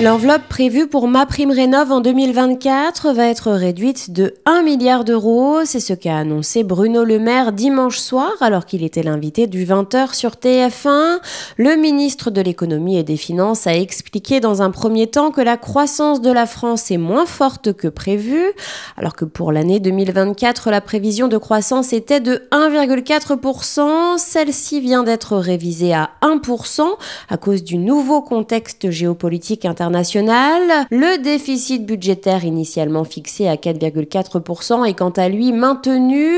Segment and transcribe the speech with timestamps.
[0.00, 5.64] L'enveloppe prévue pour ma prime rénov en 2024 va être réduite de 1 milliard d'euros.
[5.64, 10.14] C'est ce qu'a annoncé Bruno Le Maire dimanche soir alors qu'il était l'invité du 20h
[10.14, 11.18] sur TF1.
[11.56, 15.56] Le ministre de l'économie et des finances a expliqué dans un premier temps que la
[15.56, 18.40] croissance de la France est moins forte que prévu
[18.96, 24.16] alors que pour l'année 2024 la prévision de croissance était de 1,4%.
[24.16, 26.82] Celle-ci vient d'être révisée à 1%
[27.28, 34.94] à cause du nouveau contexte géopolitique international le déficit budgétaire initialement fixé à 4,4% est
[34.94, 36.34] quant à lui maintenu.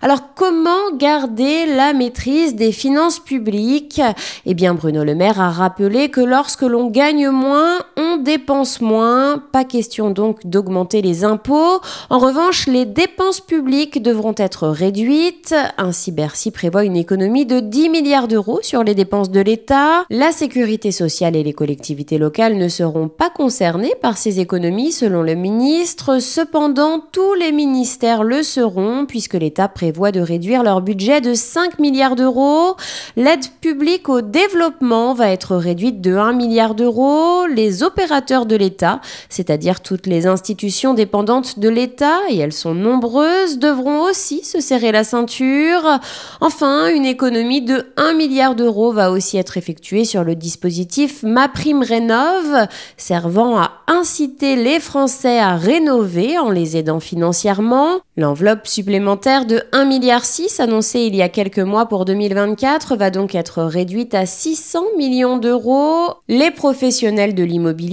[0.00, 4.00] Alors comment garder la maîtrise des finances publiques?
[4.46, 7.78] Eh bien Bruno Le Maire a rappelé que lorsque l'on gagne moins,
[8.12, 9.42] on dépense moins.
[9.52, 11.80] Pas question donc d'augmenter les impôts.
[12.10, 15.54] En revanche, les dépenses publiques devront être réduites.
[15.78, 20.04] Ainsi, Bercy prévoit une économie de 10 milliards d'euros sur les dépenses de l'État.
[20.10, 24.90] La sécurité sociale et les collectivités locales ne se seront pas concernés par ces économies
[24.90, 26.18] selon le ministre.
[26.18, 31.78] Cependant, tous les ministères le seront puisque l'État prévoit de réduire leur budget de 5
[31.78, 32.74] milliards d'euros.
[33.14, 37.46] L'aide publique au développement va être réduite de 1 milliard d'euros.
[37.46, 44.02] Les de l'État, c'est-à-dire toutes les institutions dépendantes de l'État, et elles sont nombreuses, devront
[44.02, 46.00] aussi se serrer la ceinture.
[46.40, 52.66] Enfin, une économie de 1 milliard d'euros va aussi être effectuée sur le dispositif MaPrimeRénov
[52.96, 58.00] servant à inciter les Français à rénover en les aidant financièrement.
[58.16, 60.22] L'enveloppe supplémentaire de 1,6 milliard
[60.58, 65.38] annoncée il y a quelques mois pour 2024 va donc être réduite à 600 millions
[65.38, 66.14] d'euros.
[66.28, 67.42] Les professionnels de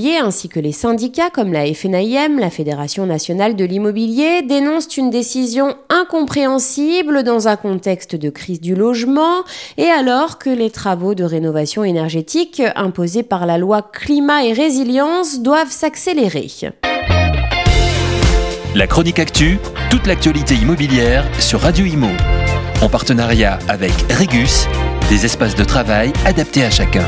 [0.07, 5.75] ainsi que les syndicats comme la FNIM, la Fédération nationale de l'immobilier, dénoncent une décision
[5.89, 9.43] incompréhensible dans un contexte de crise du logement
[9.77, 15.41] et alors que les travaux de rénovation énergétique imposés par la loi climat et résilience
[15.41, 16.47] doivent s'accélérer.
[18.75, 19.57] La chronique actu,
[19.89, 22.09] toute l'actualité immobilière sur Radio Imo.
[22.81, 24.67] En partenariat avec Regus,
[25.09, 27.05] des espaces de travail adaptés à chacun.